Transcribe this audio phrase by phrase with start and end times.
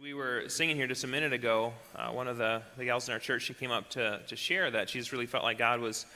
[0.00, 3.12] we were singing here just a minute ago, uh, one of the, the gals in
[3.12, 5.78] our church, she came up to, to share that she just really felt like God
[5.78, 6.06] was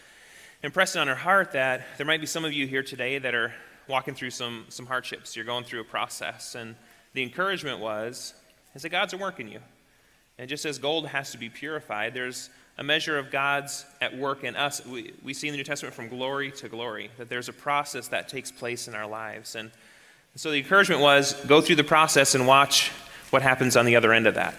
[0.62, 3.52] impressing on her heart that there might be some of you here today that are
[3.86, 5.36] walking through some, some hardships.
[5.36, 6.54] You're going through a process.
[6.54, 6.76] And
[7.12, 8.32] the encouragement was,
[8.74, 9.60] is that God's at work in you.
[10.38, 12.48] And just as gold has to be purified, there's
[12.78, 14.84] a measure of God's at work in us.
[14.86, 18.08] We, we see in the New Testament from glory to glory that there's a process
[18.08, 19.56] that takes place in our lives.
[19.56, 19.70] And
[20.36, 22.90] so the encouragement was go through the process and watch
[23.34, 24.54] what happens on the other end of that.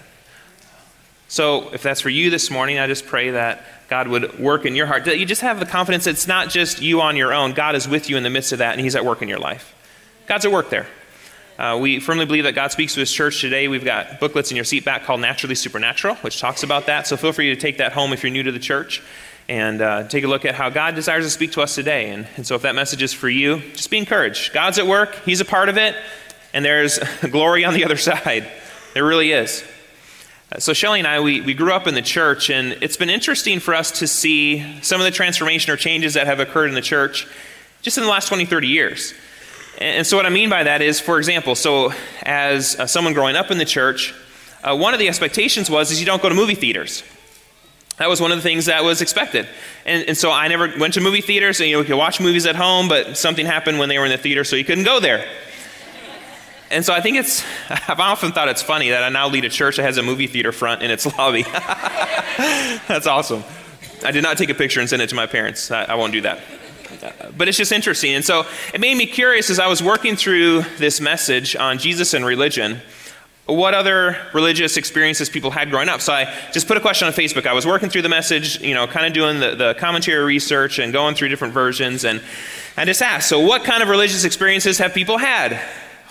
[1.28, 4.76] So, if that's for you this morning, I just pray that God would work in
[4.76, 5.06] your heart.
[5.06, 7.54] That you just have the confidence it's not just you on your own.
[7.54, 9.40] God is with you in the midst of that, and He's at work in your
[9.40, 9.74] life.
[10.28, 10.86] God's at work there.
[11.58, 13.68] Uh, we firmly believe that God speaks to His church today.
[13.68, 17.08] We've got booklets in your seat back called Naturally Supernatural, which talks about that.
[17.08, 19.02] So, feel free to take that home if you're new to the church
[19.50, 22.10] and uh, take a look at how God desires to speak to us today.
[22.10, 24.54] And, and so, if that message is for you, just be encouraged.
[24.54, 25.96] God's at work, He's a part of it,
[26.54, 27.00] and there's
[27.32, 28.48] glory on the other side.
[28.96, 29.62] There really is.
[30.54, 33.10] Uh, so, Shelly and I, we, we grew up in the church, and it's been
[33.10, 36.76] interesting for us to see some of the transformation or changes that have occurred in
[36.76, 37.28] the church
[37.82, 39.14] just in the last 20, 30 years.
[39.80, 41.92] And so, what I mean by that is, for example, so
[42.24, 44.16] as uh, someone growing up in the church,
[44.64, 47.04] uh, one of the expectations was is you don't go to movie theaters.
[47.98, 49.46] That was one of the things that was expected.
[49.86, 52.22] And, and so I never went to movie theaters, and you know, we could watch
[52.22, 54.86] movies at home, but something happened when they were in the theater, so you couldn't
[54.86, 55.28] go there.
[56.72, 59.50] And so I think it's, I've often thought it's funny that I now lead a
[59.50, 61.44] church that has a movie theater front in its lobby.
[62.88, 63.44] That's awesome.
[64.04, 65.72] I did not take a picture and send it to my parents.
[65.72, 66.40] I, I won't do that.
[67.38, 68.14] But it's just interesting.
[68.14, 72.14] And so it made me curious as I was working through this message on Jesus
[72.14, 72.82] and religion,
[73.46, 76.02] what other religious experiences people had growing up.
[76.02, 77.46] So I just put a question on Facebook.
[77.46, 80.80] I was working through the message, you know, kind of doing the, the commentary research
[80.80, 82.06] and going through different versions.
[82.06, 82.22] And
[82.76, 85.62] I just asked, so what kind of religious experiences have people had?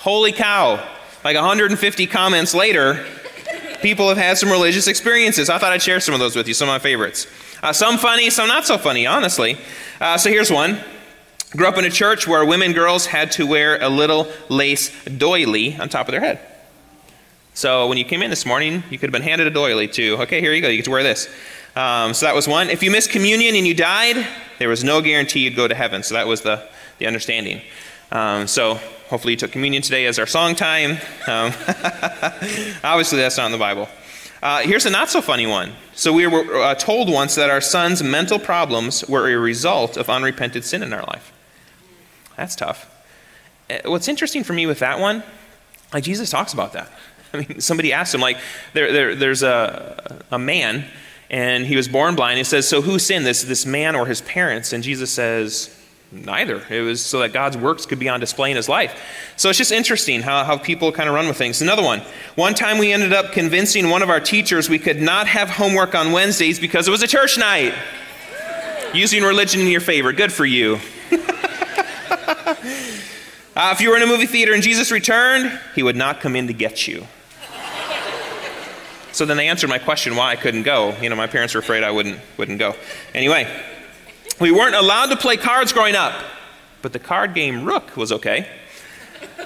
[0.04, 0.86] Holy cow.
[1.24, 3.06] Like 150 comments later,
[3.80, 5.48] people have had some religious experiences.
[5.48, 7.26] I thought I'd share some of those with you, some of my favorites.
[7.62, 9.56] Uh, some funny, some not so funny, honestly.
[10.02, 10.78] Uh, so here's one.
[11.52, 15.74] Grew up in a church where women girls had to wear a little lace doily
[15.76, 16.38] on top of their head.
[17.54, 20.18] So when you came in this morning, you could have been handed a doily too.
[20.20, 20.68] Okay, here you go.
[20.68, 21.34] You get to wear this.
[21.76, 22.68] Um, so that was one.
[22.68, 24.26] If you missed communion and you died,
[24.58, 26.02] there was no guarantee you'd go to heaven.
[26.02, 27.62] So that was the, the understanding.
[28.12, 28.74] Um, so
[29.08, 30.92] hopefully you took communion today as our song time.
[31.26, 31.52] Um,
[32.84, 33.88] obviously, that's not in the Bible.
[34.42, 35.72] Uh, here's a not so funny one.
[35.94, 40.10] So we were uh, told once that our son's mental problems were a result of
[40.10, 41.32] unrepented sin in our life.
[42.36, 42.90] That's tough.
[43.70, 45.22] Uh, what's interesting for me with that one,
[45.92, 46.90] like Jesus talks about that.
[47.32, 48.38] I mean, somebody asked him, like,
[48.74, 50.84] there, there, there's a, a man,
[51.30, 52.38] and he was born blind.
[52.38, 54.72] He says, So who sinned, this, this man or his parents?
[54.72, 55.74] And Jesus says,
[56.14, 56.62] Neither.
[56.70, 59.02] It was so that God's works could be on display in his life.
[59.36, 61.60] So it's just interesting how, how people kind of run with things.
[61.60, 62.02] Another one.
[62.36, 65.96] One time we ended up convincing one of our teachers we could not have homework
[65.96, 67.74] on Wednesdays because it was a church night.
[68.94, 70.12] Using religion in your favor.
[70.12, 70.74] Good for you.
[71.10, 72.54] uh,
[73.56, 76.46] if you were in a movie theater and Jesus returned, he would not come in
[76.46, 77.08] to get you.
[79.10, 80.96] So then they answered my question why I couldn't go.
[81.00, 82.74] You know, my parents were afraid I wouldn't, wouldn't go.
[83.14, 83.48] Anyway,
[84.40, 86.20] we weren't allowed to play cards growing up,
[86.82, 88.48] but the card game Rook was okay.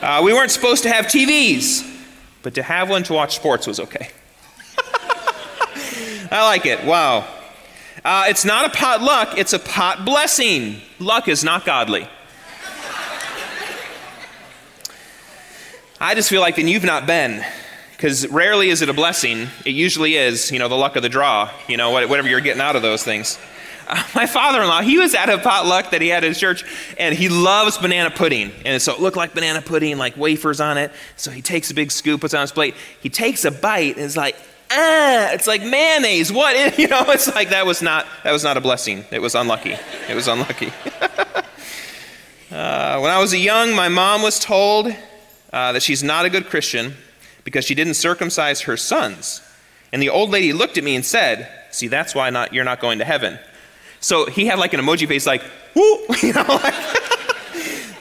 [0.01, 1.85] Uh, we weren't supposed to have TVs,
[2.43, 4.11] but to have one to watch sports was okay.
[6.31, 6.85] I like it.
[6.85, 7.27] Wow.
[8.05, 10.81] Uh, it's not a pot luck, it's a pot blessing.
[10.99, 12.09] Luck is not godly.
[16.01, 17.45] I just feel like then you've not been.
[17.91, 19.49] Because rarely is it a blessing.
[19.67, 22.63] It usually is, you know, the luck of the draw, you know, whatever you're getting
[22.63, 23.37] out of those things.
[24.15, 26.65] my father-in-law, he was at a potluck that he had at his church,
[26.99, 28.53] and he loves banana pudding.
[28.65, 30.93] And so it looked like banana pudding, like wafers on it.
[31.17, 32.75] So he takes a big scoop, puts on his plate.
[33.01, 34.37] He takes a bite, and is like,
[34.71, 36.33] ah, it's like mayonnaise.
[36.33, 36.55] What?
[36.57, 39.05] Is, you know, it's like that was not that was not a blessing.
[39.11, 39.77] It was unlucky.
[40.09, 40.73] It was unlucky.
[42.51, 44.95] uh, when I was young, my mom was told
[45.53, 46.95] uh, that she's not a good Christian
[47.45, 49.41] because she didn't circumcise her sons.
[49.93, 52.81] And the old lady looked at me and said, "See, that's why not, you're not
[52.81, 53.39] going to heaven."
[54.01, 55.43] So he had like an emoji face, like,
[55.75, 56.45] whoo, you know.
[56.49, 56.75] Like,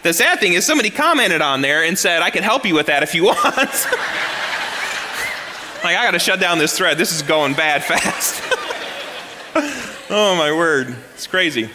[0.04, 2.86] the sad thing is, somebody commented on there and said, I can help you with
[2.88, 3.46] that if you want.
[5.84, 6.98] like, I got to shut down this thread.
[6.98, 8.42] This is going bad fast.
[10.10, 10.96] oh, my word.
[11.14, 11.70] It's crazy.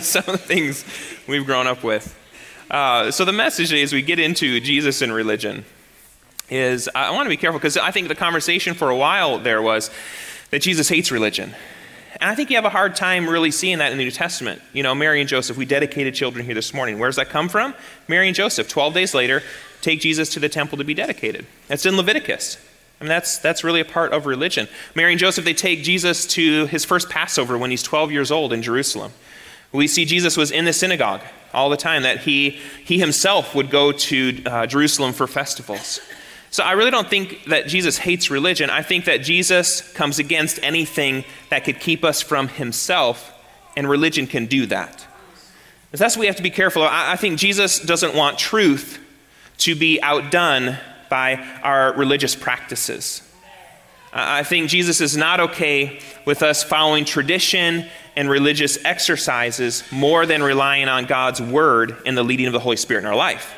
[0.00, 0.84] Some of the things
[1.26, 2.18] we've grown up with.
[2.70, 5.64] Uh, so, the message as we get into Jesus and religion
[6.50, 9.62] is I want to be careful because I think the conversation for a while there
[9.62, 9.90] was
[10.50, 11.54] that Jesus hates religion.
[12.22, 14.62] And I think you have a hard time really seeing that in the New Testament.
[14.72, 17.00] You know, Mary and Joseph, we dedicated children here this morning.
[17.00, 17.74] Where does that come from?
[18.06, 18.68] Mary and Joseph.
[18.68, 19.42] 12 days later,
[19.80, 21.46] take Jesus to the temple to be dedicated.
[21.66, 22.58] That's in Leviticus.
[23.00, 24.68] I mean, that's, that's really a part of religion.
[24.94, 28.52] Mary and Joseph, they take Jesus to his first Passover when he's 12 years old
[28.52, 29.10] in Jerusalem.
[29.72, 31.22] We see Jesus was in the synagogue
[31.52, 32.50] all the time, that he,
[32.84, 35.98] he himself would go to uh, Jerusalem for festivals.
[36.52, 38.68] So I really don't think that Jesus hates religion.
[38.68, 43.32] I think that Jesus comes against anything that could keep us from himself,
[43.74, 45.06] and religion can do that.
[45.92, 46.90] That's what we have to be careful of.
[46.92, 48.98] I, I think Jesus doesn't want truth
[49.58, 50.76] to be outdone
[51.08, 53.26] by our religious practices.
[54.12, 60.42] I think Jesus is not okay with us following tradition and religious exercises more than
[60.42, 63.54] relying on God's word and the leading of the Holy Spirit in our life.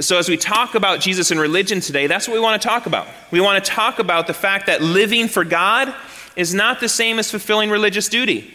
[0.00, 2.86] So, as we talk about Jesus and religion today, that's what we want to talk
[2.86, 3.06] about.
[3.30, 5.94] We want to talk about the fact that living for God
[6.36, 8.54] is not the same as fulfilling religious duty.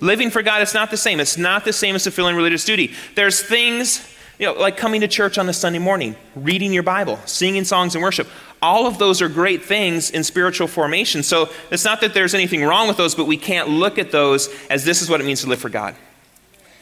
[0.00, 1.20] Living for God is not the same.
[1.20, 2.92] It's not the same as fulfilling religious duty.
[3.14, 4.04] There's things,
[4.38, 7.94] you know, like coming to church on a Sunday morning, reading your Bible, singing songs
[7.94, 8.26] and worship.
[8.60, 11.22] All of those are great things in spiritual formation.
[11.22, 14.48] So it's not that there's anything wrong with those, but we can't look at those
[14.70, 15.94] as this is what it means to live for God.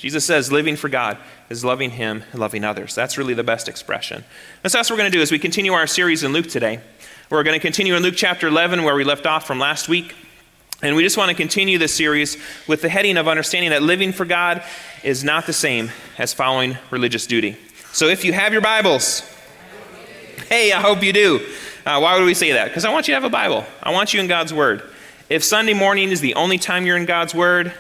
[0.00, 1.18] Jesus says living for God
[1.50, 2.94] is loving Him and loving others.
[2.94, 4.24] That's really the best expression.
[4.64, 6.48] And so that's what we're going to do as we continue our series in Luke
[6.48, 6.80] today.
[7.28, 10.16] We're going to continue in Luke chapter 11, where we left off from last week.
[10.80, 14.14] And we just want to continue this series with the heading of understanding that living
[14.14, 14.62] for God
[15.04, 17.58] is not the same as following religious duty.
[17.92, 19.20] So if you have your Bibles,
[20.48, 21.46] hey, I hope you do.
[21.84, 22.68] Uh, why would we say that?
[22.68, 23.66] Because I want you to have a Bible.
[23.82, 24.82] I want you in God's Word.
[25.28, 27.74] If Sunday morning is the only time you're in God's Word,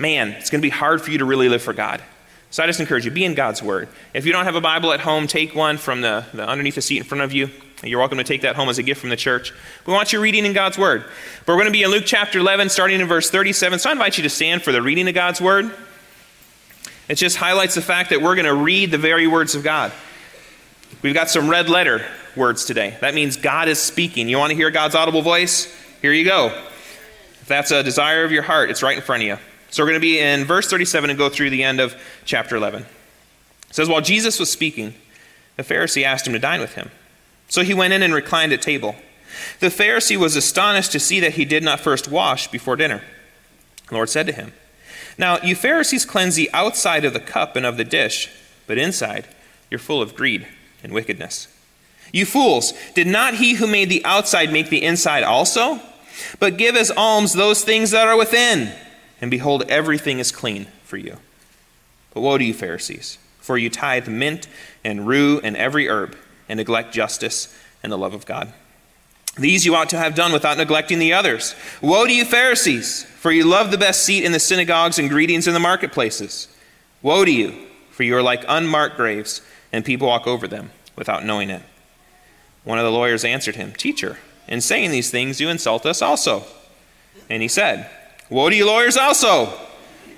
[0.00, 2.02] man, it's going to be hard for you to really live for God.
[2.50, 3.88] So I just encourage you, be in God's Word.
[4.12, 6.82] If you don't have a Bible at home, take one from the, the underneath the
[6.82, 7.48] seat in front of you.
[7.84, 9.52] You're welcome to take that home as a gift from the church.
[9.86, 11.04] We want you reading in God's Word.
[11.46, 13.78] But we're going to be in Luke chapter 11, starting in verse 37.
[13.78, 15.72] So I invite you to stand for the reading of God's Word.
[17.08, 19.92] It just highlights the fact that we're going to read the very words of God.
[21.02, 22.04] We've got some red letter
[22.36, 22.96] words today.
[23.00, 24.28] That means God is speaking.
[24.28, 25.72] You want to hear God's audible voice?
[26.02, 26.46] Here you go.
[27.40, 29.49] If that's a desire of your heart, it's right in front of you.
[29.70, 31.94] So we're going to be in verse 37 and go through the end of
[32.24, 32.82] chapter 11.
[32.82, 34.94] It says, While Jesus was speaking,
[35.56, 36.90] the Pharisee asked him to dine with him.
[37.48, 38.96] So he went in and reclined at table.
[39.60, 43.02] The Pharisee was astonished to see that he did not first wash before dinner.
[43.88, 44.52] The Lord said to him,
[45.16, 48.28] Now you Pharisees cleanse the outside of the cup and of the dish,
[48.66, 49.28] but inside
[49.70, 50.46] you're full of greed
[50.82, 51.46] and wickedness.
[52.12, 55.80] You fools, did not he who made the outside make the inside also?
[56.40, 58.72] But give as alms those things that are within
[59.20, 61.18] and behold, everything is clean for you.
[62.12, 64.48] But woe to you, Pharisees, for you tithe mint
[64.84, 66.16] and rue and every herb,
[66.48, 68.52] and neglect justice and the love of God.
[69.38, 71.54] These you ought to have done without neglecting the others.
[71.80, 75.46] Woe to you, Pharisees, for you love the best seat in the synagogues and greetings
[75.46, 76.48] in the marketplaces.
[77.00, 77.54] Woe to you,
[77.92, 79.40] for you are like unmarked graves,
[79.72, 81.62] and people walk over them without knowing it.
[82.64, 84.18] One of the lawyers answered him, Teacher,
[84.48, 86.42] in saying these things you insult us also.
[87.28, 87.88] And he said,
[88.30, 89.46] Woe to you, lawyers, also,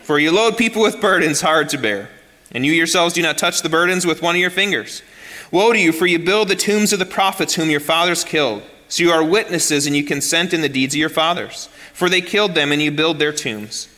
[0.02, 2.10] for you load people with burdens hard to bear,
[2.50, 5.02] and you yourselves do not touch the burdens with one of your fingers.
[5.50, 8.62] Woe to you, for you build the tombs of the prophets whom your fathers killed.
[8.88, 11.70] So you are witnesses, and you consent in the deeds of your fathers.
[11.94, 13.88] For they killed them, and you build their tombs.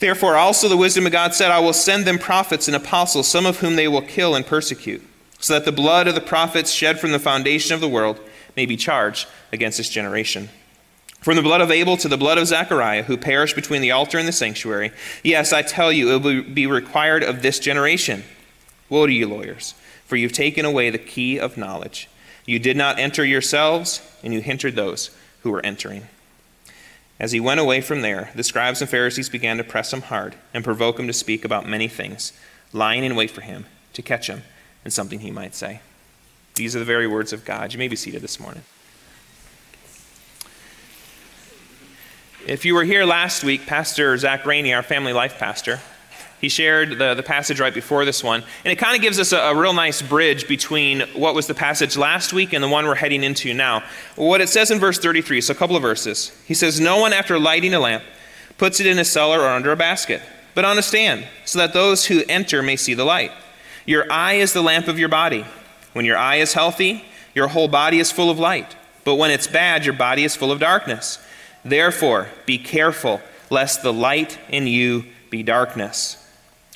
[0.00, 3.46] Therefore, also the wisdom of God said, I will send them prophets and apostles, some
[3.46, 5.02] of whom they will kill and persecute,
[5.38, 8.18] so that the blood of the prophets shed from the foundation of the world
[8.56, 10.48] may be charged against this generation.
[11.22, 14.18] From the blood of Abel to the blood of Zechariah, who perished between the altar
[14.18, 14.90] and the sanctuary,
[15.22, 18.24] yes, I tell you, it will be required of this generation.
[18.88, 19.74] Woe to you, lawyers,
[20.04, 22.08] for you've taken away the key of knowledge.
[22.44, 25.10] You did not enter yourselves, and you hindered those
[25.42, 26.08] who were entering.
[27.20, 30.34] As he went away from there, the scribes and Pharisees began to press him hard
[30.52, 32.32] and provoke him to speak about many things,
[32.72, 34.42] lying in wait for him to catch him
[34.84, 35.82] in something he might say.
[36.56, 37.72] These are the very words of God.
[37.72, 38.62] You may be seated this morning.
[42.46, 45.78] If you were here last week, Pastor Zach Rainey, our family life pastor,
[46.40, 48.42] he shared the, the passage right before this one.
[48.64, 51.54] And it kind of gives us a, a, real nice bridge between what was the
[51.54, 53.84] passage last week and the one we're heading into now.
[54.16, 56.36] What it says in verse 33, so a couple of verses.
[56.44, 58.02] He says, No one, after lighting a lamp,
[58.58, 60.20] puts it in a cellar or under a basket,
[60.56, 63.30] but on a stand, so that those who enter may see the light.
[63.86, 65.44] Your eye is the lamp of your body.
[65.92, 67.04] When your eye is healthy,
[67.36, 68.74] your whole body is full of light.
[69.04, 71.20] But when it's bad, your body is full of darkness.
[71.64, 76.16] Therefore, be careful lest the light in you be darkness.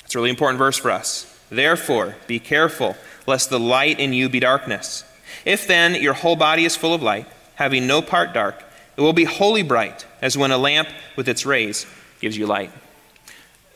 [0.05, 1.25] It's a really important verse for us.
[1.49, 5.03] Therefore, be careful lest the light in you be darkness.
[5.43, 8.63] If then your whole body is full of light, having no part dark,
[8.95, 11.85] it will be wholly bright, as when a lamp with its rays
[12.19, 12.71] gives you light.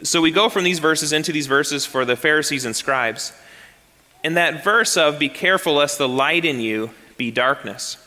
[0.04, 3.34] So we go from these verses into these verses for the Pharisees and scribes.
[4.24, 7.98] in that verse of be careful lest the light in you be darkness,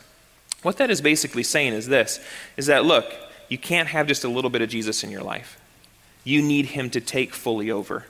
[0.65, 2.21] what that is basically saying is this
[2.57, 3.05] is that look,
[3.49, 5.61] you can't have just a little bit of Jesus in your life.
[6.25, 8.07] You need him to take fully over.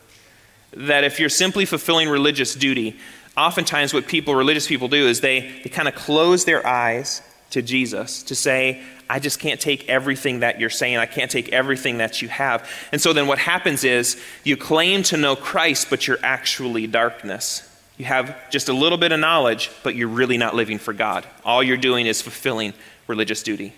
[0.73, 2.97] That if you're simply fulfilling religious duty,
[3.37, 7.63] oftentimes what people, religious people do is they, they kind of close their eyes to
[7.63, 10.97] Jesus to say, I just can't take everything that you're saying.
[10.97, 12.69] I can't take everything that you have.
[12.91, 17.69] And so then what happens is you claim to know Christ, but you're actually darkness.
[17.97, 21.27] You have just a little bit of knowledge, but you're really not living for God.
[21.45, 22.75] All you're doing is fulfilling
[23.07, 23.73] religious duty.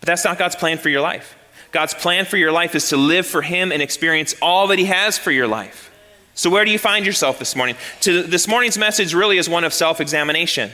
[0.00, 1.36] But that's not God's plan for your life.
[1.72, 4.86] God's plan for your life is to live for Him and experience all that He
[4.86, 5.90] has for your life.
[6.34, 7.76] So, where do you find yourself this morning?
[8.02, 10.70] To, this morning's message really is one of self examination.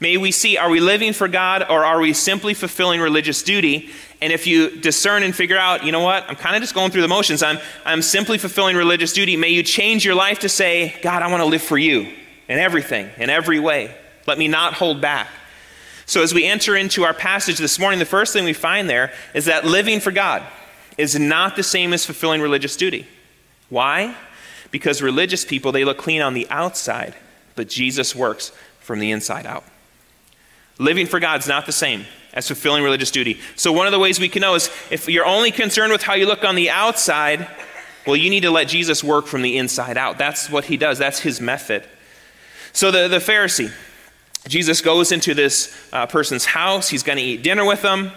[0.00, 3.90] May we see are we living for God or are we simply fulfilling religious duty?
[4.24, 6.90] And if you discern and figure out, you know what, I'm kind of just going
[6.90, 10.48] through the motions, I'm, I'm simply fulfilling religious duty, may you change your life to
[10.48, 12.10] say, God, I want to live for you
[12.48, 13.94] in everything, in every way.
[14.26, 15.28] Let me not hold back.
[16.06, 19.12] So, as we enter into our passage this morning, the first thing we find there
[19.34, 20.42] is that living for God
[20.96, 23.06] is not the same as fulfilling religious duty.
[23.68, 24.16] Why?
[24.70, 27.14] Because religious people, they look clean on the outside,
[27.56, 29.64] but Jesus works from the inside out.
[30.78, 33.40] Living for God is not the same as fulfilling religious duty.
[33.56, 36.14] So, one of the ways we can know is if you're only concerned with how
[36.14, 37.48] you look on the outside,
[38.06, 40.18] well, you need to let Jesus work from the inside out.
[40.18, 41.84] That's what he does, that's his method.
[42.72, 43.72] So, the, the Pharisee,
[44.48, 48.12] Jesus goes into this uh, person's house, he's going to eat dinner with them.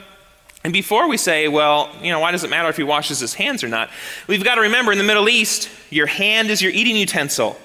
[0.63, 3.36] And before we say, well, you know, why does it matter if he washes his
[3.36, 3.89] hands or not?
[4.27, 7.57] We've got to remember in the Middle East, your hand is your eating utensil.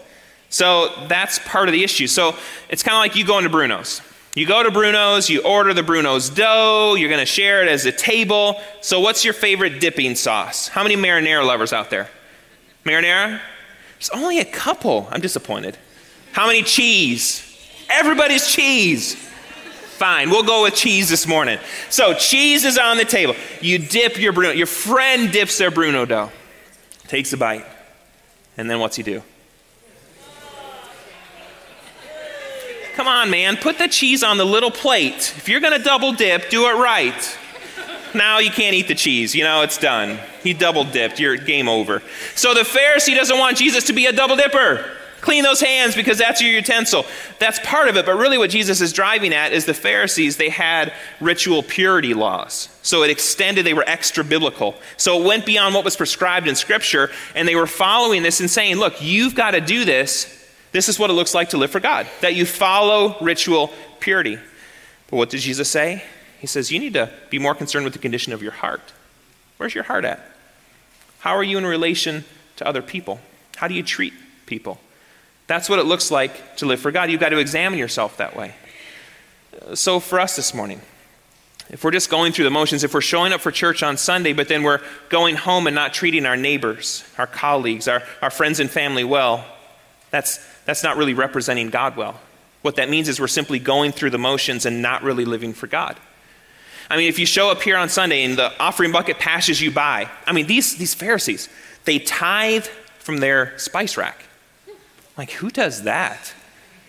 [0.50, 2.06] So that's part of the issue.
[2.06, 2.36] So
[2.68, 4.02] it's kind of like you go into Bruno's.
[4.34, 7.84] You go to Bruno's, you order the Bruno's dough, you're going to share it as
[7.84, 8.62] a table.
[8.80, 10.68] So, what's your favorite dipping sauce?
[10.68, 12.08] How many marinara lovers out there?
[12.84, 13.40] Marinara?
[13.98, 15.06] There's only a couple.
[15.10, 15.76] I'm disappointed.
[16.32, 17.46] How many cheese?
[17.90, 19.14] Everybody's cheese.
[19.14, 21.58] Fine, we'll go with cheese this morning.
[21.90, 23.36] So, cheese is on the table.
[23.60, 26.30] You dip your Bruno, your friend dips their Bruno dough,
[27.06, 27.66] takes a bite,
[28.56, 29.22] and then what's he do?
[32.94, 35.32] Come on, man, put the cheese on the little plate.
[35.36, 37.38] If you're going to double dip, do it right.
[38.14, 39.34] Now you can't eat the cheese.
[39.34, 40.18] You know, it's done.
[40.42, 41.18] He double dipped.
[41.18, 42.02] You're game over.
[42.34, 44.84] So the Pharisee doesn't want Jesus to be a double dipper.
[45.22, 47.06] Clean those hands because that's your utensil.
[47.38, 50.48] That's part of it, but really what Jesus is driving at is the Pharisees, they
[50.48, 52.68] had ritual purity laws.
[52.82, 54.74] So it extended, they were extra biblical.
[54.96, 58.50] So it went beyond what was prescribed in Scripture, and they were following this and
[58.50, 60.41] saying, look, you've got to do this
[60.72, 64.38] this is what it looks like to live for God, that you follow ritual purity.
[65.08, 66.02] But what does Jesus say?
[66.40, 68.92] He says, You need to be more concerned with the condition of your heart.
[69.58, 70.20] Where's your heart at?
[71.20, 72.24] How are you in relation
[72.56, 73.20] to other people?
[73.56, 74.12] How do you treat
[74.46, 74.80] people?
[75.46, 77.10] That's what it looks like to live for God.
[77.10, 78.54] You've got to examine yourself that way.
[79.74, 80.80] So, for us this morning,
[81.68, 84.32] if we're just going through the motions, if we're showing up for church on Sunday,
[84.32, 88.60] but then we're going home and not treating our neighbors, our colleagues, our, our friends
[88.60, 89.44] and family well,
[90.12, 92.20] that's, that's not really representing God well.
[92.60, 95.66] What that means is we're simply going through the motions and not really living for
[95.66, 95.96] God.
[96.88, 99.72] I mean, if you show up here on Sunday and the offering bucket passes you
[99.72, 101.48] by, I mean, these, these Pharisees,
[101.86, 102.66] they tithe
[102.98, 104.22] from their spice rack.
[105.16, 106.32] Like, who does that?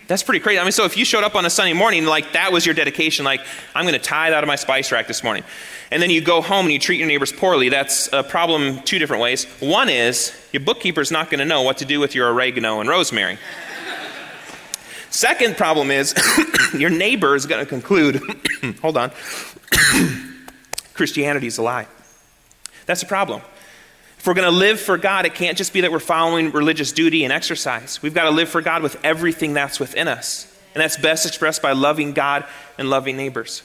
[0.06, 0.58] That's pretty crazy.
[0.58, 2.74] I mean, so if you showed up on a Sunday morning, like that was your
[2.74, 3.40] dedication, like,
[3.74, 5.44] I'm going to tithe out of my spice rack this morning.
[5.90, 8.98] And then you go home and you treat your neighbors poorly, that's a problem two
[8.98, 9.46] different ways.
[9.60, 12.88] One is your bookkeeper's not going to know what to do with your oregano and
[12.88, 13.38] rosemary.
[15.10, 16.14] Second problem is
[16.78, 18.20] your neighbor is going to conclude,
[18.82, 19.10] hold on,
[20.94, 21.86] Christianity is a lie.
[22.86, 23.40] That's a problem.
[24.24, 26.92] If we're going to live for God, it can't just be that we're following religious
[26.92, 28.00] duty and exercise.
[28.00, 30.50] We've got to live for God with everything that's within us.
[30.74, 32.46] And that's best expressed by loving God
[32.78, 33.62] and loving neighbors.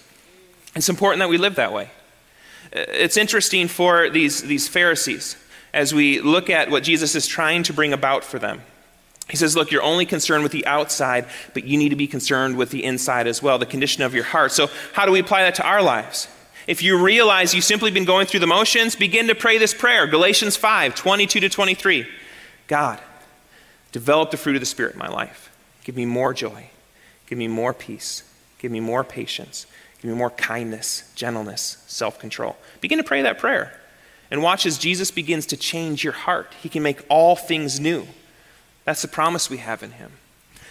[0.75, 1.91] It's important that we live that way.
[2.73, 5.37] It's interesting for these, these Pharisees
[5.73, 8.61] as we look at what Jesus is trying to bring about for them.
[9.29, 12.57] He says, Look, you're only concerned with the outside, but you need to be concerned
[12.57, 14.51] with the inside as well, the condition of your heart.
[14.51, 16.27] So, how do we apply that to our lives?
[16.69, 20.05] If you realize you've simply been going through the motions, begin to pray this prayer
[20.05, 22.07] Galatians 5 22 to 23.
[22.67, 22.99] God,
[23.91, 25.51] develop the fruit of the Spirit in my life.
[25.83, 26.69] Give me more joy.
[27.25, 28.21] Give me more peace.
[28.59, 29.65] Give me more patience.
[29.99, 32.55] Give me more kindness, gentleness, self control.
[32.81, 33.75] Begin to pray that prayer.
[34.29, 36.53] And watch as Jesus begins to change your heart.
[36.61, 38.05] He can make all things new.
[38.85, 40.11] That's the promise we have in Him.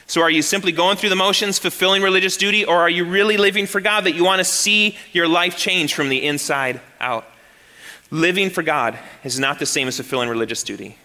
[0.09, 3.37] So, are you simply going through the motions, fulfilling religious duty, or are you really
[3.37, 7.27] living for God that you want to see your life change from the inside out?
[8.11, 10.97] Living for God is not the same as fulfilling religious duty.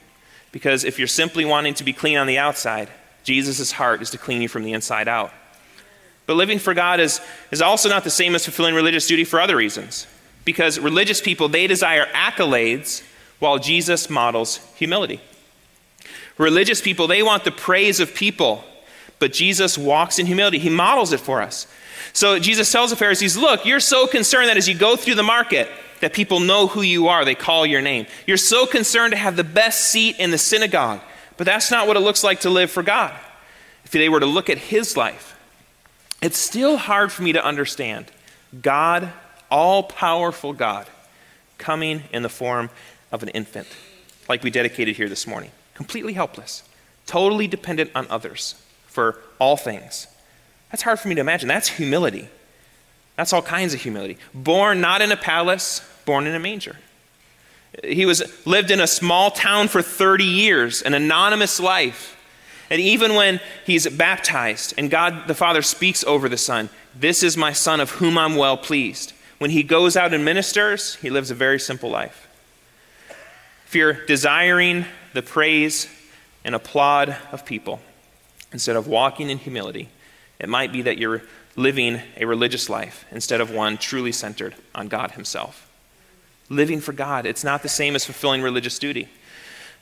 [0.53, 2.87] Because if you're simply wanting to be clean on the outside,
[3.25, 5.33] Jesus' heart is to clean you from the inside out.
[6.25, 7.19] But living for God is,
[7.51, 10.07] is also not the same as fulfilling religious duty for other reasons.
[10.45, 13.03] Because religious people, they desire accolades
[13.39, 15.19] while Jesus models humility.
[16.37, 18.63] Religious people, they want the praise of people,
[19.23, 20.59] but Jesus walks in humility.
[20.59, 21.65] He models it for us.
[22.11, 25.23] So Jesus tells the Pharisees, Look, you're so concerned that as you go through the
[25.23, 25.69] market,
[26.01, 28.05] that people know who you are, they call your name.
[28.27, 30.99] You're so concerned to have the best seat in the synagogue,
[31.37, 33.17] but that's not what it looks like to live for God.
[33.85, 35.39] If they were to look at his life,
[36.21, 38.07] it's still hard for me to understand
[38.61, 39.09] God,
[39.49, 40.85] all powerful God,
[41.57, 42.69] coming in the form
[43.09, 43.69] of an infant,
[44.27, 45.51] like we dedicated here this morning.
[45.75, 46.63] Completely helpless,
[47.05, 48.55] totally dependent on others
[48.93, 50.07] for all things.
[50.71, 51.47] That's hard for me to imagine.
[51.47, 52.29] That's humility.
[53.17, 54.17] That's all kinds of humility.
[54.33, 56.77] Born not in a palace, born in a manger.
[57.83, 62.15] He was lived in a small town for 30 years, an anonymous life.
[62.69, 67.35] And even when he's baptized and God the Father speaks over the Son, this is
[67.35, 69.13] my Son of whom I'm well pleased.
[69.39, 72.27] When he goes out and ministers, he lives a very simple life.
[73.65, 75.87] If you're desiring the praise
[76.45, 77.79] and applaud of people
[78.53, 79.89] instead of walking in humility,
[80.39, 81.23] it might be that you're
[81.55, 85.69] living a religious life instead of one truly centered on God Himself.
[86.49, 89.07] Living for God, it's not the same as fulfilling religious duty.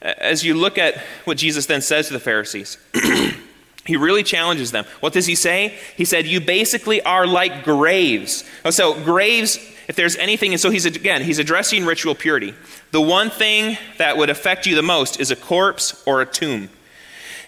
[0.00, 2.76] As you look at what Jesus then says to the Pharisees,
[3.86, 4.84] he really challenges them.
[5.00, 5.76] What does he say?
[5.96, 8.44] He said, You basically are like graves.
[8.64, 12.54] Oh, so, graves, if there's anything, and so he's, again, he's addressing ritual purity.
[12.90, 16.68] The one thing that would affect you the most is a corpse or a tomb.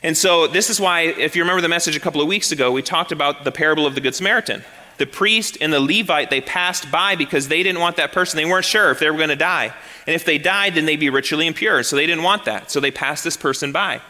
[0.04, 2.70] And so, this is why, if you remember the message a couple of weeks ago,
[2.70, 4.62] we talked about the parable of the Good Samaritan.
[4.98, 8.36] The priest and the Levite, they passed by because they didn't want that person.
[8.36, 9.72] They weren't sure if they were going to die.
[10.06, 11.82] And if they died, then they'd be ritually impure.
[11.82, 12.70] So they didn't want that.
[12.70, 14.02] So they passed this person by.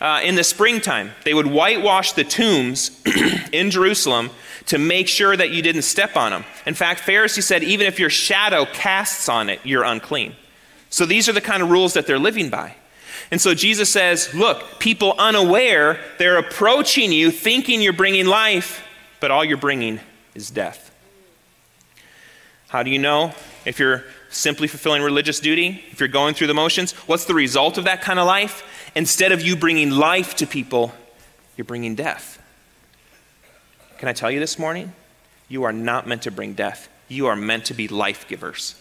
[0.00, 3.02] Uh, in the springtime, they would whitewash the tombs
[3.52, 4.30] in Jerusalem
[4.66, 6.44] to make sure that you didn't step on them.
[6.64, 10.36] In fact, Pharisees said even if your shadow casts on it, you're unclean.
[10.90, 12.76] So these are the kind of rules that they're living by.
[13.30, 18.86] And so Jesus says, Look, people unaware, they're approaching you thinking you're bringing life,
[19.20, 20.00] but all you're bringing
[20.34, 20.90] is death.
[22.68, 23.32] How do you know
[23.64, 26.92] if you're simply fulfilling religious duty, if you're going through the motions?
[26.92, 28.90] What's the result of that kind of life?
[28.94, 30.92] Instead of you bringing life to people,
[31.56, 32.42] you're bringing death.
[33.98, 34.92] Can I tell you this morning?
[35.48, 38.74] You are not meant to bring death, you are meant to be life givers.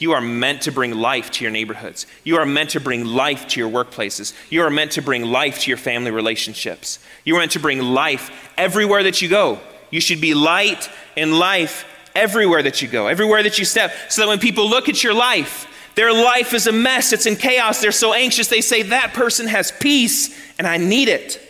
[0.00, 2.06] You are meant to bring life to your neighborhoods.
[2.24, 4.32] You are meant to bring life to your workplaces.
[4.48, 6.98] You are meant to bring life to your family relationships.
[7.24, 9.60] You are meant to bring life everywhere that you go.
[9.90, 11.84] You should be light and life
[12.14, 15.14] everywhere that you go, everywhere that you step, so that when people look at your
[15.14, 19.12] life, their life is a mess, it's in chaos, they're so anxious, they say, That
[19.12, 21.46] person has peace and I need it.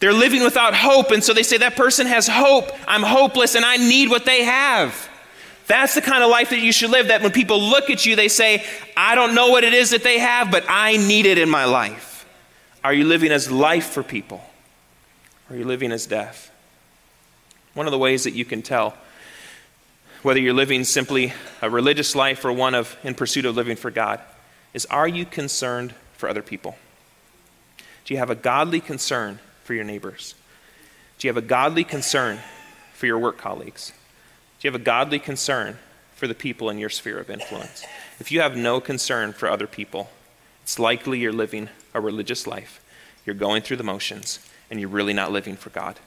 [0.00, 3.64] They're living without hope, and so they say, That person has hope, I'm hopeless, and
[3.64, 5.10] I need what they have.
[5.66, 7.08] That's the kind of life that you should live.
[7.08, 8.64] That when people look at you, they say,
[8.96, 11.64] I don't know what it is that they have, but I need it in my
[11.64, 12.26] life.
[12.82, 14.44] Are you living as life for people?
[15.48, 16.50] Or are you living as death?
[17.72, 18.94] One of the ways that you can tell
[20.22, 23.90] whether you're living simply a religious life or one of in pursuit of living for
[23.90, 24.20] God
[24.72, 26.76] is are you concerned for other people?
[28.04, 30.34] Do you have a godly concern for your neighbors?
[31.18, 32.38] Do you have a godly concern
[32.94, 33.92] for your work colleagues?
[34.64, 35.76] You have a godly concern
[36.14, 37.84] for the people in your sphere of influence?
[38.18, 40.08] If you have no concern for other people,
[40.62, 42.82] it's likely you're living a religious life.
[43.26, 44.38] You're going through the motions,
[44.70, 46.00] and you're really not living for God.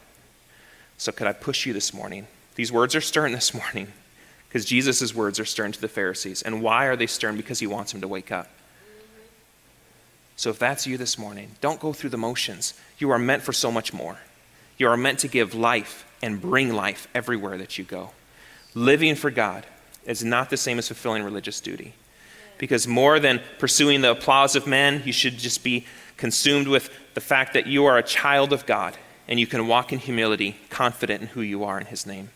[0.98, 2.26] So, could I push you this morning?
[2.56, 3.90] These words are stern this morning
[4.50, 6.42] because Jesus' words are stern to the Pharisees.
[6.42, 7.38] And why are they stern?
[7.38, 8.50] Because he wants them to wake up.
[10.36, 12.74] So, if that's you this morning, don't go through the motions.
[12.98, 14.18] You are meant for so much more.
[14.80, 18.14] You are meant to give life and bring life everywhere that you go
[18.78, 19.66] living for God
[20.06, 21.94] is not the same as fulfilling religious duty.
[22.58, 25.86] Because more than pursuing the applause of men, you should just be
[26.16, 28.96] consumed with the fact that you are a child of God
[29.28, 32.30] and you can walk in humility, confident in who you are in His name.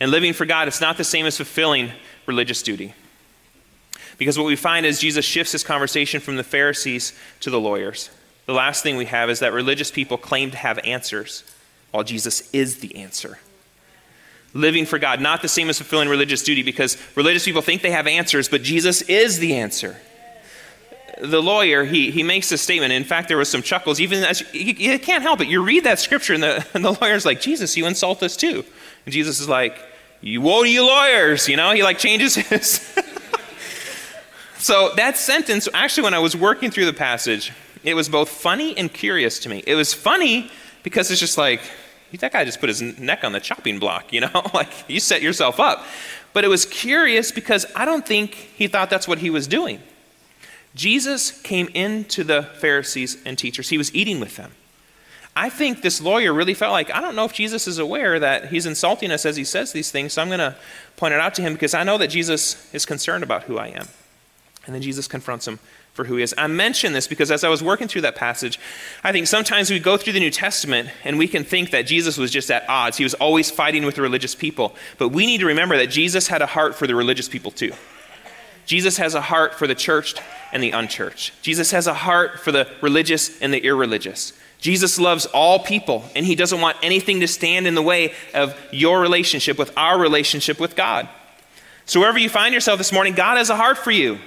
[0.00, 1.90] And living for God, it's not the same as fulfilling
[2.26, 2.94] religious duty.
[4.18, 8.10] Because what we find is Jesus shifts his conversation from the Pharisees to the lawyers.
[8.46, 11.44] The last thing we have is that religious people claim to have answers,
[11.90, 13.38] while Jesus is the answer
[14.54, 17.90] living for God, not the same as fulfilling religious duty because religious people think they
[17.90, 19.96] have answers, but Jesus is the answer.
[21.20, 22.92] The lawyer, he, he makes a statement.
[22.92, 24.00] In fact, there was some chuckles.
[24.00, 25.48] Even as you, you can't help it.
[25.48, 28.64] You read that scripture, and the, and the lawyer's like, Jesus, you insult us too.
[29.04, 29.78] And Jesus is like,
[30.20, 31.48] you, woe to you lawyers.
[31.48, 32.94] You know, he like changes his.
[34.58, 37.52] so that sentence, actually, when I was working through the passage,
[37.84, 39.62] it was both funny and curious to me.
[39.66, 40.50] It was funny
[40.82, 41.60] because it's just like,
[42.20, 44.42] that guy just put his neck on the chopping block, you know?
[44.54, 45.84] like, you set yourself up.
[46.32, 49.80] But it was curious because I don't think he thought that's what he was doing.
[50.74, 54.52] Jesus came into the Pharisees and teachers, he was eating with them.
[55.34, 58.50] I think this lawyer really felt like, I don't know if Jesus is aware that
[58.50, 60.54] he's insulting us as he says these things, so I'm going to
[60.96, 63.68] point it out to him because I know that Jesus is concerned about who I
[63.68, 63.88] am.
[64.66, 65.58] And then Jesus confronts him
[65.92, 66.34] for who he is.
[66.38, 68.58] I mention this because as I was working through that passage,
[69.02, 72.16] I think sometimes we go through the New Testament and we can think that Jesus
[72.16, 72.96] was just at odds.
[72.96, 74.74] He was always fighting with the religious people.
[74.98, 77.72] But we need to remember that Jesus had a heart for the religious people too.
[78.64, 80.14] Jesus has a heart for the church
[80.52, 81.42] and the unchurched.
[81.42, 84.32] Jesus has a heart for the religious and the irreligious.
[84.60, 88.56] Jesus loves all people, and he doesn't want anything to stand in the way of
[88.70, 91.08] your relationship with our relationship with God.
[91.84, 94.20] So, wherever you find yourself this morning, God has a heart for you.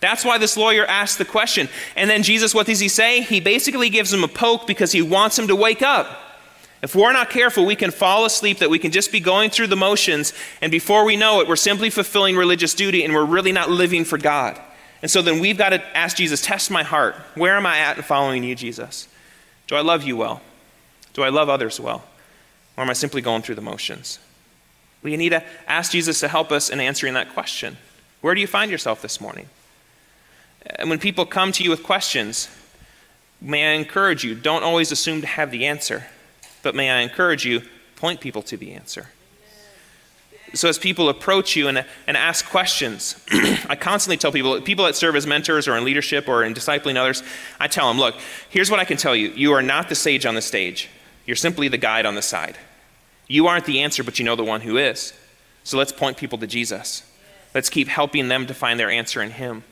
[0.00, 1.68] That's why this lawyer asked the question.
[1.96, 3.22] And then Jesus, what does he say?
[3.22, 6.22] He basically gives him a poke because he wants him to wake up.
[6.82, 9.68] If we're not careful, we can fall asleep, that we can just be going through
[9.68, 13.52] the motions, and before we know it, we're simply fulfilling religious duty and we're really
[13.52, 14.60] not living for God.
[15.02, 17.14] And so then we've got to ask Jesus, test my heart.
[17.34, 19.08] Where am I at in following you, Jesus?
[19.66, 20.42] Do I love you well?
[21.12, 22.04] Do I love others well?
[22.76, 24.18] Or am I simply going through the motions?
[25.02, 27.78] We need to ask Jesus to help us in answering that question.
[28.20, 29.48] Where do you find yourself this morning?
[30.76, 32.48] And when people come to you with questions,
[33.40, 36.06] may I encourage you, don't always assume to have the answer,
[36.62, 37.62] but may I encourage you,
[37.96, 39.08] point people to the answer.
[40.54, 43.16] So, as people approach you and, and ask questions,
[43.68, 46.96] I constantly tell people, people that serve as mentors or in leadership or in discipling
[46.96, 47.22] others,
[47.58, 48.14] I tell them, look,
[48.48, 49.30] here's what I can tell you.
[49.30, 50.88] You are not the sage on the stage,
[51.26, 52.56] you're simply the guide on the side.
[53.28, 55.12] You aren't the answer, but you know the one who is.
[55.64, 57.02] So, let's point people to Jesus.
[57.52, 59.64] Let's keep helping them to find their answer in Him.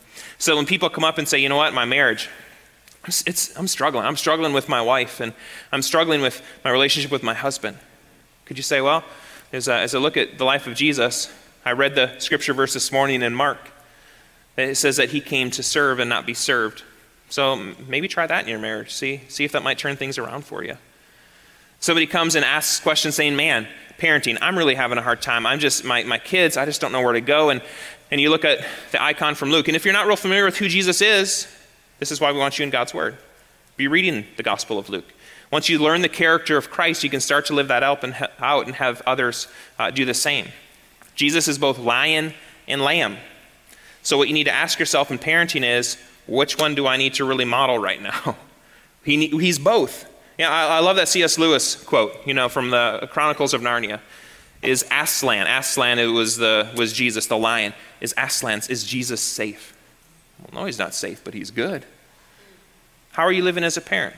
[0.44, 2.28] So when people come up and say, you know what, my marriage,
[3.06, 4.04] it's, I'm struggling.
[4.04, 5.32] I'm struggling with my wife, and
[5.72, 7.78] I'm struggling with my relationship with my husband.
[8.44, 9.04] Could you say, well,
[9.54, 11.32] as as I look at the life of Jesus,
[11.64, 13.56] I read the scripture verse this morning in Mark.
[14.58, 16.82] It says that he came to serve and not be served.
[17.30, 17.56] So
[17.88, 18.92] maybe try that in your marriage.
[18.92, 20.76] See, see if that might turn things around for you.
[21.84, 23.68] Somebody comes and asks questions saying, Man,
[23.98, 25.44] parenting, I'm really having a hard time.
[25.44, 27.50] I'm just, my, my kids, I just don't know where to go.
[27.50, 27.60] And
[28.10, 29.68] and you look at the icon from Luke.
[29.68, 31.46] And if you're not real familiar with who Jesus is,
[31.98, 33.18] this is why we want you in God's Word.
[33.76, 35.12] Be reading the Gospel of Luke.
[35.50, 38.16] Once you learn the character of Christ, you can start to live that out and,
[38.38, 39.46] out and have others
[39.78, 40.48] uh, do the same.
[41.16, 42.32] Jesus is both lion
[42.66, 43.18] and lamb.
[44.02, 47.12] So, what you need to ask yourself in parenting is which one do I need
[47.14, 48.38] to really model right now?
[49.04, 50.10] he, he's both.
[50.38, 51.38] Yeah, I, I love that C.S.
[51.38, 54.00] Lewis quote, you know, from the Chronicles of Narnia
[54.62, 55.46] is Aslan.
[55.46, 57.74] Aslan it was, the, was Jesus, the lion.
[58.00, 59.76] Is Aslan, is Jesus safe?
[60.38, 61.84] Well, no, he's not safe, but he's good.
[63.12, 64.16] How are you living as a parent?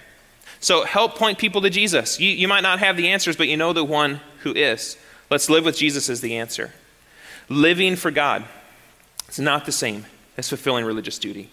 [0.61, 2.19] So help point people to Jesus.
[2.19, 4.97] You, you might not have the answers, but you know the one who is.
[5.31, 6.73] Let's live with Jesus as the answer.
[7.49, 8.45] Living for God
[9.29, 11.51] is not the same as fulfilling religious duty.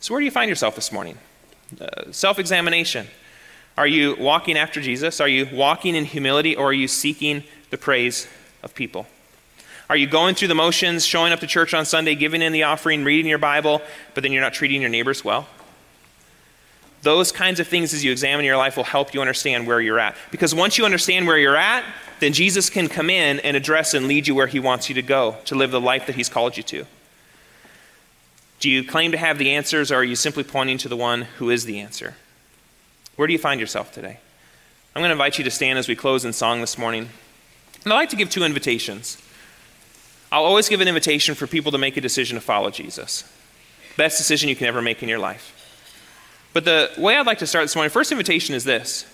[0.00, 1.18] So, where do you find yourself this morning?
[1.80, 3.08] Uh, Self examination.
[3.76, 5.20] Are you walking after Jesus?
[5.20, 8.26] Are you walking in humility, or are you seeking the praise
[8.62, 9.06] of people?
[9.88, 12.64] Are you going through the motions, showing up to church on Sunday, giving in the
[12.64, 13.82] offering, reading your Bible,
[14.14, 15.46] but then you're not treating your neighbors well?
[17.02, 20.00] Those kinds of things, as you examine your life, will help you understand where you're
[20.00, 20.16] at.
[20.32, 21.84] Because once you understand where you're at,
[22.18, 25.02] then Jesus can come in and address and lead you where He wants you to
[25.02, 26.86] go to live the life that He's called you to.
[28.58, 31.22] Do you claim to have the answers, or are you simply pointing to the one
[31.38, 32.14] who is the answer?
[33.16, 34.18] Where do you find yourself today?
[34.94, 37.08] I'm going to invite you to stand as we close in song this morning.
[37.84, 39.20] And I'd like to give two invitations.
[40.30, 43.24] I'll always give an invitation for people to make a decision to follow Jesus.
[43.96, 45.52] Best decision you can ever make in your life.
[46.52, 49.06] But the way I'd like to start this morning, first invitation is this.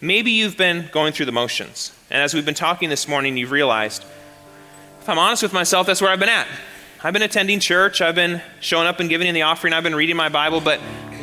[0.00, 1.96] Maybe you've been going through the motions.
[2.10, 4.04] And as we've been talking this morning, you've realized,
[5.00, 6.46] if I'm honest with myself, that's where I've been at.
[7.02, 9.94] I've been attending church, I've been showing up and giving in the offering, I've been
[9.94, 10.80] reading my Bible, but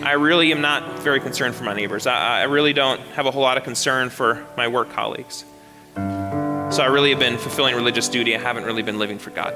[0.08, 2.08] I really am not very concerned for my neighbors.
[2.08, 5.44] I, I really don't have a whole lot of concern for my work colleagues.
[5.96, 8.34] So I really have been fulfilling religious duty.
[8.34, 9.54] I haven't really been living for God.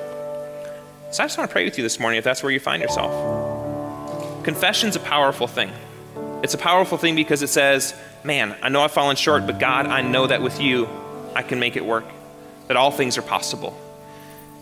[1.11, 2.81] So I just want to pray with you this morning if that's where you find
[2.81, 4.43] yourself.
[4.43, 5.71] Confession's a powerful thing.
[6.43, 9.87] It's a powerful thing because it says, man, I know I've fallen short, but God,
[9.87, 10.89] I know that with you,
[11.33, 12.03] I can make it work,
[12.67, 13.79] that all things are possible.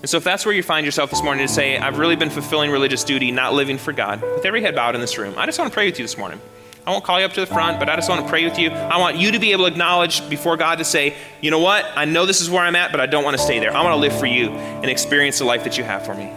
[0.02, 2.30] And so, if that's where you find yourself this morning to say, I've really been
[2.30, 5.46] fulfilling religious duty, not living for God, with every head bowed in this room, I
[5.46, 6.40] just want to pray with you this morning.
[6.88, 8.58] I won't call you up to the front, but I just want to pray with
[8.58, 8.72] you.
[8.72, 11.86] I want you to be able to acknowledge before God to say, you know what?
[11.96, 13.76] I know this is where I'm at, but I don't want to stay there.
[13.76, 16.32] I want to live for you and experience the life that you have for me.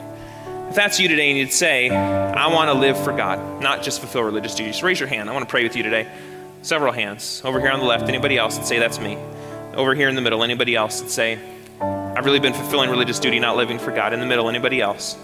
[0.68, 4.00] If that's you today and you'd say, I want to live for God, not just
[4.00, 5.30] fulfill religious duties, raise your hand.
[5.30, 6.10] I want to pray with you today.
[6.62, 7.40] Several hands.
[7.44, 9.16] Over here on the left, anybody else that say, That's me.
[9.74, 11.38] Over here in the middle, anybody else that say,
[12.22, 14.12] I've really been fulfilling religious duty, not living for God.
[14.12, 15.18] In the middle, anybody else?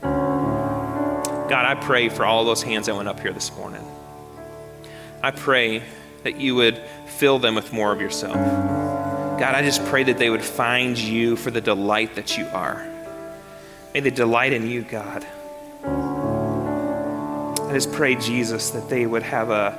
[0.00, 3.84] God, I pray for all those hands that went up here this morning.
[5.20, 5.82] I pray
[6.22, 8.36] that you would fill them with more of yourself.
[8.36, 12.88] God, I just pray that they would find you for the delight that you are.
[13.94, 15.26] May they delight in you, God.
[17.68, 19.76] I just pray, Jesus, that they would have a,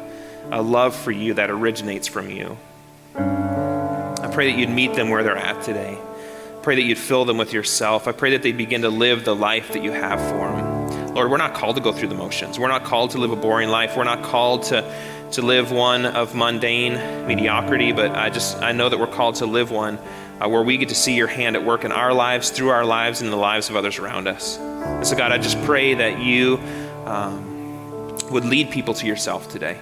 [0.52, 2.58] a love for you that originates from you.
[4.34, 5.98] Pray that you'd meet them where they're at today.
[6.63, 8.08] Pray that you'd fill them with yourself.
[8.08, 11.13] I pray that they begin to live the life that you have for them.
[11.13, 12.58] Lord, we're not called to go through the motions.
[12.58, 13.96] We're not called to live a boring life.
[13.96, 16.93] We're not called to, to live one of mundane
[17.28, 20.00] mediocrity, but I just I know that we're called to live one
[20.41, 22.86] uh, where we get to see your hand at work in our lives, through our
[22.86, 24.58] lives, and the lives of others around us.
[24.58, 26.58] And so, God, I just pray that you
[27.06, 29.78] um, would lead people to yourself today.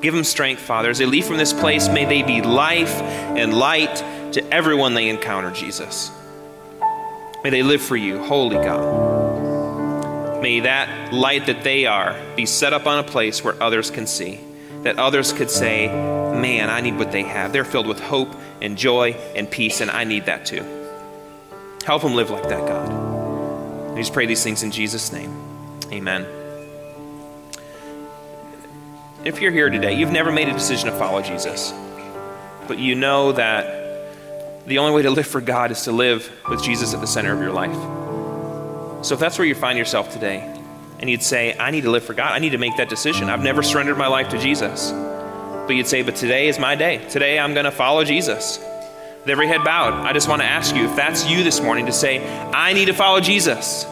[0.00, 0.90] Give them strength, Father.
[0.90, 3.96] As they leave from this place, may they be life and light
[4.32, 6.10] to everyone they encounter, Jesus.
[7.42, 10.42] May they live for you, holy God.
[10.42, 14.06] May that light that they are be set up on a place where others can
[14.06, 14.40] see,
[14.82, 17.52] that others could say, Man, I need what they have.
[17.52, 20.62] They're filled with hope and joy and peace, and I need that too.
[21.86, 23.94] Help them live like that, God.
[23.94, 25.34] We just pray these things in Jesus' name.
[25.90, 26.45] Amen.
[29.26, 31.72] If you're here today, you've never made a decision to follow Jesus,
[32.68, 34.06] but you know that
[34.68, 37.32] the only way to live for God is to live with Jesus at the center
[37.32, 37.74] of your life.
[39.04, 40.44] So if that's where you find yourself today,
[41.00, 43.28] and you'd say, I need to live for God, I need to make that decision.
[43.28, 44.92] I've never surrendered my life to Jesus.
[44.92, 47.04] But you'd say, But today is my day.
[47.08, 48.58] Today I'm going to follow Jesus.
[48.58, 51.86] With every head bowed, I just want to ask you if that's you this morning
[51.86, 53.86] to say, I need to follow Jesus.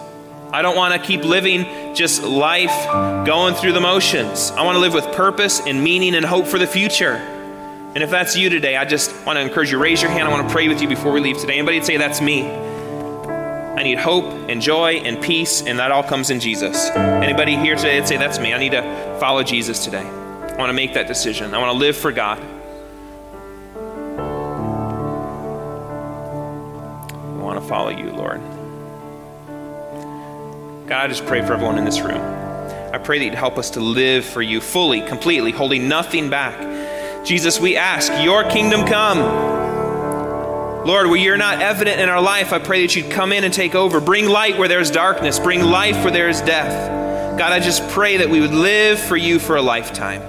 [0.55, 2.87] I don't want to keep living just life
[3.27, 4.53] going through the motions.
[4.53, 7.14] I want to live with purpose and meaning and hope for the future.
[7.14, 10.29] And if that's you today, I just want to encourage you raise your hand.
[10.29, 11.55] I want to pray with you before we leave today.
[11.55, 12.49] Anybody say that's me?
[12.49, 16.88] I need hope and joy and peace, and that all comes in Jesus.
[16.95, 18.55] Anybody here today that say that's me?
[18.55, 20.07] I need to follow Jesus today.
[20.07, 21.53] I want to make that decision.
[21.53, 22.38] I want to live for God.
[27.29, 28.40] I want to follow you, Lord.
[30.87, 32.20] God, I just pray for everyone in this room.
[32.92, 37.25] I pray that you'd help us to live for you fully, completely, holding nothing back.
[37.25, 39.18] Jesus, we ask, your kingdom come.
[40.87, 43.55] Lord, where you're not evident in our life, I pray that you'd come in and
[43.55, 43.99] take over.
[43.99, 47.38] Bring light where there's darkness, bring life where there is death.
[47.38, 50.20] God, I just pray that we would live for you for a lifetime.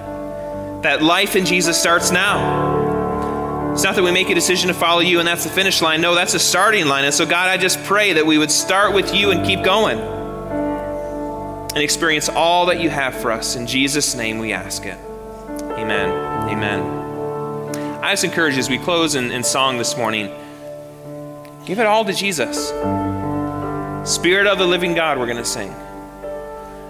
[0.80, 3.74] That life in Jesus starts now.
[3.74, 6.00] It's not that we make a decision to follow you and that's the finish line.
[6.00, 7.04] No, that's a starting line.
[7.04, 10.15] And so, God, I just pray that we would start with you and keep going
[11.76, 13.54] and experience all that you have for us.
[13.54, 14.98] In Jesus' name we ask it.
[15.76, 16.08] Amen.
[16.48, 18.02] Amen.
[18.02, 20.30] I just encourage you as we close in, in song this morning,
[21.66, 22.68] give it all to Jesus.
[24.10, 25.68] Spirit of the living God, we're going to sing.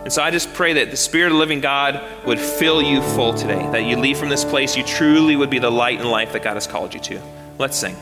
[0.04, 3.02] And so I just pray that the Spirit of the living God would fill you
[3.02, 6.08] full today, that you leave from this place, you truly would be the light and
[6.08, 7.20] life that God has called you to.
[7.58, 7.96] Let's sing.